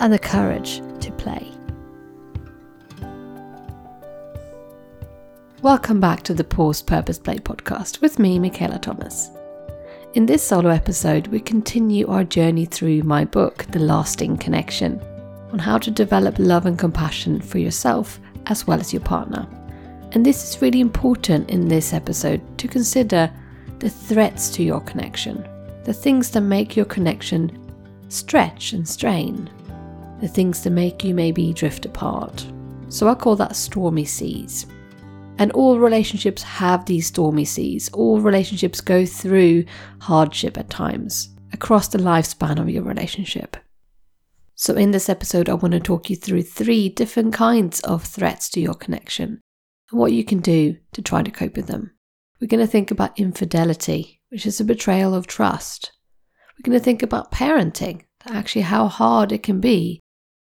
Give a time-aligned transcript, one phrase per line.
[0.00, 1.50] and the courage to play.
[5.62, 9.30] Welcome back to the Pause Purpose Play podcast with me, Michaela Thomas.
[10.14, 15.00] In this solo episode, we continue our journey through my book, The Lasting Connection,
[15.52, 19.46] on how to develop love and compassion for yourself as well as your partner.
[20.12, 23.30] And this is really important in this episode to consider
[23.78, 25.46] the threats to your connection,
[25.84, 27.58] the things that make your connection
[28.08, 29.50] stretch and strain,
[30.20, 32.46] the things that make you maybe drift apart.
[32.88, 34.66] So I call that stormy seas.
[35.38, 37.90] And all relationships have these stormy seas.
[37.92, 39.64] All relationships go through
[40.00, 43.56] hardship at times across the lifespan of your relationship.
[44.54, 48.48] So, in this episode, I want to talk you through three different kinds of threats
[48.50, 49.42] to your connection
[49.90, 51.92] and what you can do to try to cope with them.
[52.40, 55.92] We're going to think about infidelity, which is a betrayal of trust.
[56.56, 60.00] We're going to think about parenting, actually how hard it can be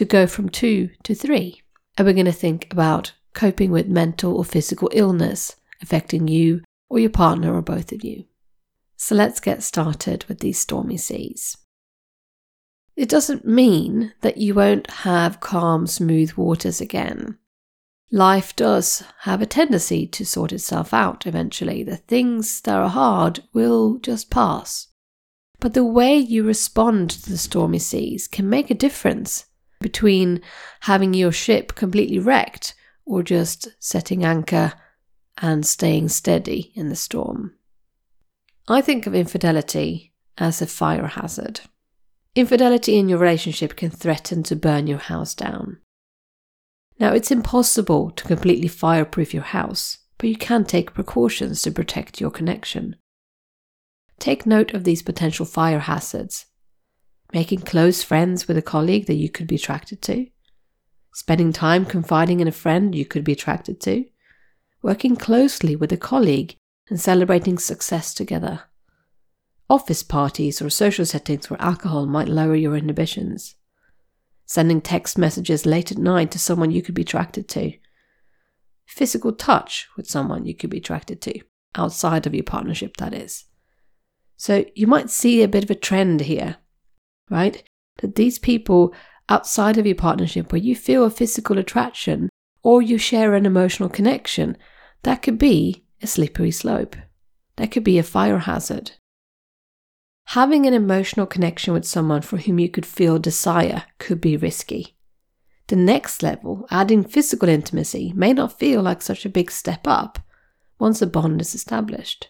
[0.00, 1.60] to go from two to three.
[1.98, 6.98] And we're going to think about coping with mental or physical illness affecting you or
[6.98, 8.24] your partner or both of you.
[8.96, 11.58] So let's get started with these stormy seas.
[12.96, 17.36] It doesn't mean that you won't have calm, smooth waters again.
[18.10, 21.82] Life does have a tendency to sort itself out eventually.
[21.82, 24.88] The things that are hard will just pass.
[25.58, 29.44] But the way you respond to the stormy seas can make a difference
[29.80, 30.40] between
[30.80, 32.74] having your ship completely wrecked
[33.04, 34.74] or just setting anchor
[35.38, 37.54] and staying steady in the storm.
[38.68, 41.60] I think of infidelity as a fire hazard.
[42.34, 45.78] Infidelity in your relationship can threaten to burn your house down.
[47.00, 52.20] Now, it's impossible to completely fireproof your house, but you can take precautions to protect
[52.20, 52.96] your connection.
[54.18, 56.46] Take note of these potential fire hazards
[57.32, 60.26] making close friends with a colleague that you could be attracted to,
[61.12, 64.04] spending time confiding in a friend you could be attracted to,
[64.82, 66.56] working closely with a colleague
[66.88, 68.64] and celebrating success together,
[69.68, 73.54] office parties or social settings where alcohol might lower your inhibitions,
[74.46, 77.72] sending text messages late at night to someone you could be attracted to,
[78.86, 81.40] physical touch with someone you could be attracted to,
[81.76, 83.44] outside of your partnership, that is.
[84.36, 86.56] So you might see a bit of a trend here
[87.30, 87.62] right?
[87.98, 88.94] That these people
[89.28, 92.28] outside of your partnership where you feel a physical attraction
[92.62, 94.56] or you share an emotional connection,
[95.02, 96.96] that could be a slippery slope.
[97.56, 98.92] That could be a fire hazard.
[100.28, 104.96] Having an emotional connection with someone for whom you could feel desire could be risky.
[105.68, 110.18] The next level, adding physical intimacy, may not feel like such a big step up
[110.78, 112.28] once a bond is established.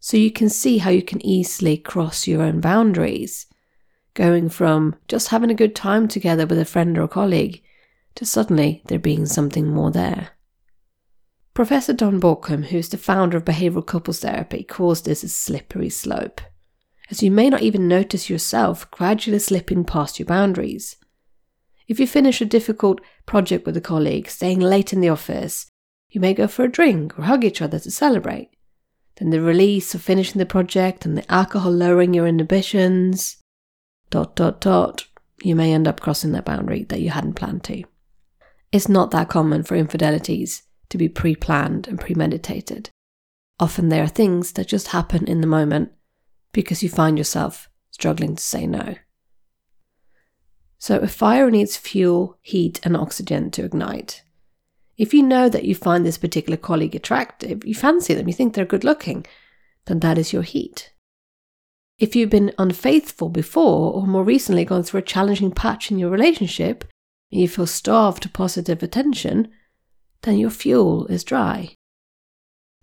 [0.00, 3.46] So you can see how you can easily cross your own boundaries
[4.14, 7.62] going from just having a good time together with a friend or colleague
[8.14, 10.30] to suddenly there being something more there.
[11.52, 16.40] Professor Don Baucom, who's the founder of behavioral couples therapy, calls this a slippery slope,
[17.10, 20.96] as you may not even notice yourself gradually slipping past your boundaries.
[21.86, 25.66] If you finish a difficult project with a colleague, staying late in the office,
[26.08, 28.50] you may go for a drink or hug each other to celebrate.
[29.16, 33.36] Then the release of finishing the project and the alcohol lowering your inhibitions,
[34.14, 35.06] dot, dot, dot,
[35.42, 37.82] you may end up crossing that boundary that you hadn't planned to.
[38.70, 42.90] It's not that common for infidelities to be pre planned and premeditated.
[43.58, 45.90] Often they are things that just happen in the moment
[46.52, 48.94] because you find yourself struggling to say no.
[50.78, 54.22] So, a fire needs fuel, heat, and oxygen to ignite.
[54.96, 58.54] If you know that you find this particular colleague attractive, you fancy them, you think
[58.54, 59.26] they're good looking,
[59.86, 60.93] then that is your heat.
[61.98, 66.10] If you've been unfaithful before or more recently gone through a challenging patch in your
[66.10, 66.84] relationship
[67.30, 69.48] and you feel starved to positive attention,
[70.22, 71.74] then your fuel is dry.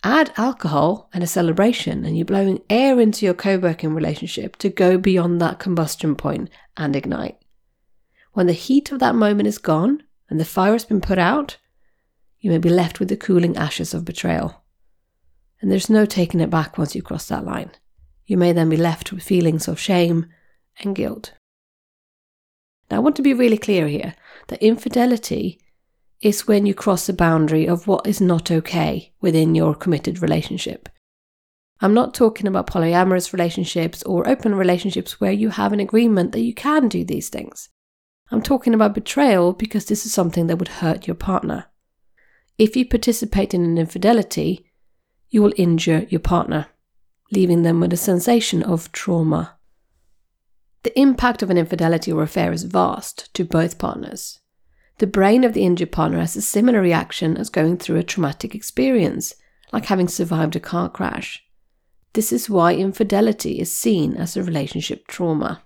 [0.03, 4.69] Add alcohol and a celebration, and you're blowing air into your co working relationship to
[4.69, 7.37] go beyond that combustion point and ignite.
[8.33, 11.57] When the heat of that moment is gone and the fire has been put out,
[12.39, 14.63] you may be left with the cooling ashes of betrayal.
[15.61, 17.71] And there's no taking it back once you cross that line.
[18.31, 20.25] You may then be left with feelings of shame
[20.79, 21.33] and guilt.
[22.89, 24.15] Now, I want to be really clear here
[24.47, 25.59] that infidelity
[26.21, 30.87] is when you cross the boundary of what is not okay within your committed relationship.
[31.81, 36.39] I'm not talking about polyamorous relationships or open relationships where you have an agreement that
[36.39, 37.67] you can do these things.
[38.31, 41.65] I'm talking about betrayal because this is something that would hurt your partner.
[42.57, 44.71] If you participate in an infidelity,
[45.29, 46.67] you will injure your partner,
[47.31, 49.57] leaving them with a sensation of trauma.
[50.83, 54.39] The impact of an infidelity or affair is vast to both partners.
[54.97, 58.53] The brain of the injured partner has a similar reaction as going through a traumatic
[58.53, 59.33] experience,
[59.71, 61.43] like having survived a car crash.
[62.13, 65.63] This is why infidelity is seen as a relationship trauma.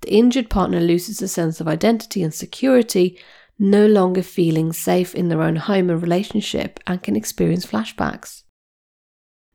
[0.00, 3.18] The injured partner loses a sense of identity and security,
[3.58, 8.42] no longer feeling safe in their own home and relationship, and can experience flashbacks.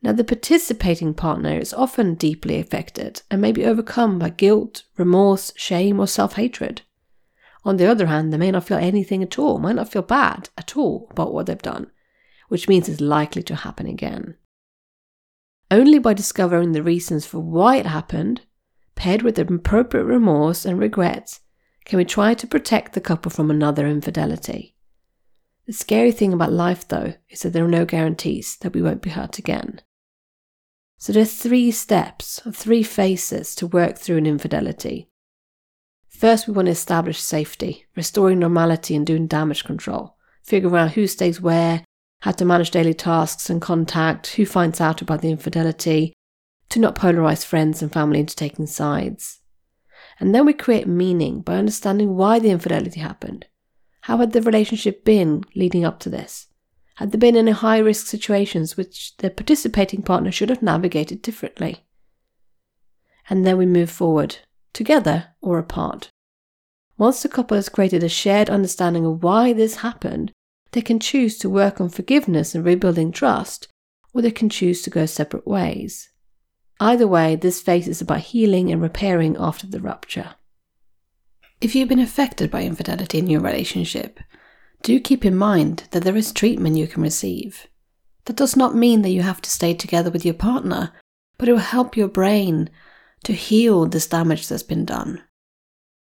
[0.04, 5.54] Now, the participating partner is often deeply affected and may be overcome by guilt, remorse,
[5.56, 6.82] shame, or self hatred.
[7.64, 10.50] On the other hand, they may not feel anything at all, might not feel bad
[10.58, 11.92] at all about what they've done,
[12.48, 14.36] which means it's likely to happen again.
[15.70, 18.42] Only by discovering the reasons for why it happened,
[18.96, 21.42] paired with appropriate remorse and regrets,
[21.86, 24.76] can we try to protect the couple from another infidelity.
[25.68, 29.04] The scary thing about life, though, is that there are no guarantees that we won't
[29.04, 29.82] be hurt again.
[31.02, 35.10] So there's three steps or three phases to work through an infidelity.
[36.08, 41.08] First, we want to establish safety, restoring normality and doing damage control, figuring out who
[41.08, 41.84] stays where,
[42.20, 46.14] how to manage daily tasks and contact, who finds out about the infidelity,
[46.70, 49.40] to not polarize friends and family into taking sides.
[50.20, 53.48] And then we create meaning by understanding why the infidelity happened.
[54.02, 56.46] How had the relationship been leading up to this?
[57.02, 61.84] Had there been any high risk situations which the participating partner should have navigated differently?
[63.28, 64.38] And then we move forward,
[64.72, 66.12] together or apart.
[67.00, 70.32] Once the couple has created a shared understanding of why this happened,
[70.74, 73.68] they can choose to work on forgiveness and rebuilding trust,
[74.14, 76.08] or they can choose to go separate ways.
[76.80, 80.36] Either way, this phase is about healing and repairing after the rupture.
[81.62, 84.20] If you've been affected by infidelity in your relationship,
[84.82, 87.68] do keep in mind that there is treatment you can receive.
[88.26, 90.92] That does not mean that you have to stay together with your partner,
[91.38, 92.70] but it will help your brain
[93.24, 95.24] to heal this damage that's been done.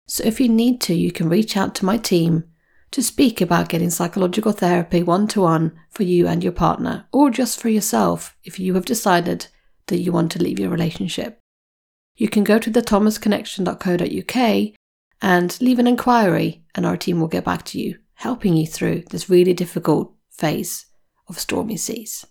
[0.07, 2.43] So if you need to, you can reach out to my team
[2.91, 7.29] to speak about getting psychological therapy one to one for you and your partner, or
[7.29, 9.47] just for yourself if you have decided
[9.87, 11.39] that you want to leave your relationship.
[12.17, 14.73] You can go to thethomasconnection.co.uk
[15.21, 19.01] and leave an inquiry, and our team will get back to you, helping you through
[19.09, 20.85] this really difficult phase
[21.27, 22.23] of stormy seas.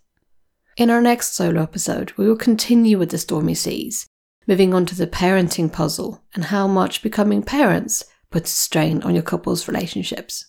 [0.76, 4.06] In our next solo episode, we will continue with the stormy seas,
[4.46, 9.14] moving on to the parenting puzzle and how much becoming parents puts a strain on
[9.14, 10.46] your couple's relationships.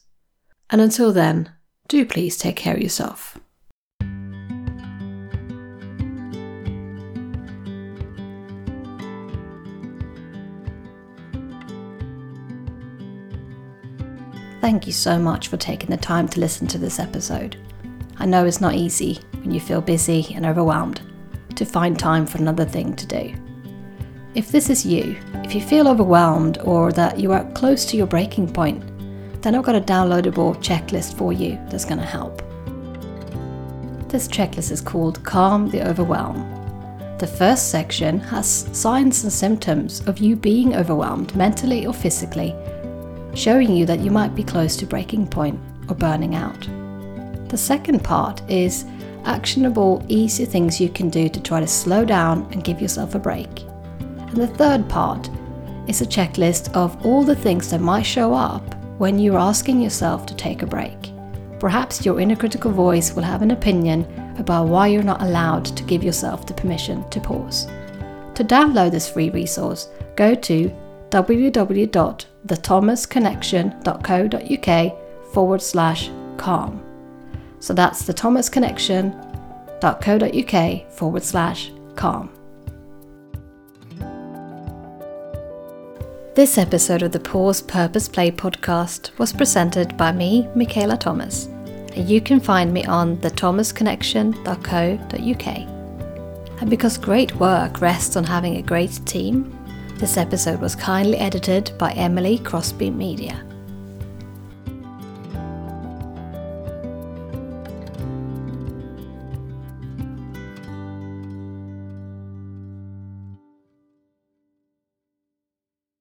[0.69, 1.51] And until then,
[1.87, 3.39] do please take care of yourself.
[14.61, 17.57] Thank you so much for taking the time to listen to this episode.
[18.17, 21.01] I know it's not easy when you feel busy and overwhelmed
[21.55, 23.33] to find time for another thing to do.
[24.35, 28.05] If this is you, if you feel overwhelmed or that you are close to your
[28.05, 28.83] breaking point,
[29.41, 32.43] then I've got a downloadable checklist for you that's going to help.
[34.09, 36.37] This checklist is called Calm the Overwhelm.
[37.17, 42.55] The first section has signs and symptoms of you being overwhelmed mentally or physically,
[43.33, 46.67] showing you that you might be close to breaking point or burning out.
[47.49, 48.85] The second part is
[49.25, 53.19] actionable, easy things you can do to try to slow down and give yourself a
[53.19, 53.61] break.
[53.99, 55.29] And the third part
[55.87, 60.25] is a checklist of all the things that might show up when you're asking yourself
[60.27, 61.11] to take a break.
[61.59, 64.05] Perhaps your inner critical voice will have an opinion
[64.37, 67.65] about why you're not allowed to give yourself the permission to pause.
[68.35, 70.75] To download this free resource, go to
[72.47, 76.81] www.thethomasconnection.co.uk forward slash calm.
[77.59, 82.29] So that's thethomasconnection.co.uk forward slash calm.
[86.33, 92.09] This episode of the Pause Purpose Play podcast was presented by me, Michaela Thomas, and
[92.09, 95.47] you can find me on thethomasconnection.co.uk.
[96.61, 99.60] And because great work rests on having a great team,
[100.01, 103.50] this episode was kindly edited by Emily Crosby Media.